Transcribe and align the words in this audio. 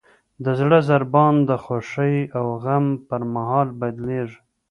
د 0.43 0.45
زړه 0.59 0.79
ضربان 0.89 1.35
د 1.49 1.51
خوښۍ 1.63 2.17
او 2.37 2.45
غم 2.63 2.85
پر 3.07 3.21
مهال 3.33 3.67
بدلېږي. 3.79 4.39